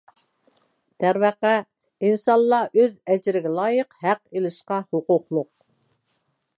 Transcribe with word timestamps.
دەرۋەقە، 1.03 1.51
ئىنسانلار 2.07 2.73
ئۆز 2.81 2.97
ئەجرىگە 3.11 3.53
لايىق 3.61 3.95
ھەق 4.07 4.23
ئېلىشقا 4.35 4.83
ھوقۇقلۇق. 4.91 5.51